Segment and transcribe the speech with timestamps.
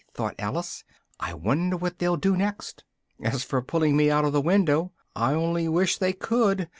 [0.15, 0.83] thought Alice,
[1.19, 2.83] "I wonder what they'll do next!
[3.21, 6.67] As for pulling me out of the window, I only wish they could!